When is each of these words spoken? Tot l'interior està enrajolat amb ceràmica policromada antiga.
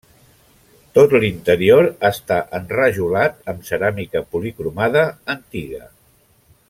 Tot 0.97 1.11
l'interior 1.23 1.89
està 2.09 2.37
enrajolat 2.59 3.37
amb 3.53 3.69
ceràmica 3.69 4.23
policromada 4.33 5.05
antiga. 5.37 5.85